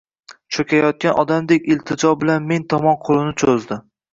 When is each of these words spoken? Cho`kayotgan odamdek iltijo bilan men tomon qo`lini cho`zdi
Cho`kayotgan 0.55 1.19
odamdek 1.25 1.69
iltijo 1.75 2.15
bilan 2.25 2.51
men 2.53 2.69
tomon 2.75 3.01
qo`lini 3.07 3.39
cho`zdi 3.45 3.83